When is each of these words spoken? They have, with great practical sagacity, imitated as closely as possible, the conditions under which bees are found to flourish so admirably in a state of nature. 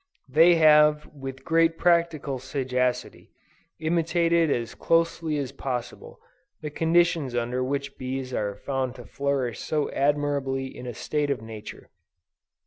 They 0.27 0.55
have, 0.55 1.05
with 1.13 1.45
great 1.45 1.77
practical 1.77 2.39
sagacity, 2.39 3.29
imitated 3.79 4.49
as 4.49 4.73
closely 4.73 5.37
as 5.37 5.51
possible, 5.51 6.19
the 6.61 6.71
conditions 6.71 7.35
under 7.35 7.63
which 7.63 7.99
bees 7.99 8.33
are 8.33 8.55
found 8.55 8.95
to 8.95 9.05
flourish 9.05 9.59
so 9.59 9.91
admirably 9.91 10.75
in 10.75 10.87
a 10.87 10.95
state 10.95 11.29
of 11.29 11.43
nature. 11.43 11.91